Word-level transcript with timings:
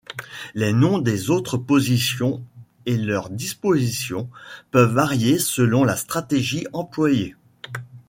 Les 0.55 0.73
noms 0.73 0.97
des 0.97 1.29
autres 1.29 1.57
positions 1.59 2.43
et 2.87 2.97
leur 2.97 3.29
disposition 3.29 4.31
peuvent 4.71 4.95
varier 4.95 5.37
selon 5.37 5.83
la 5.83 5.95
stratégie 5.95 6.65
employée. 6.73 7.35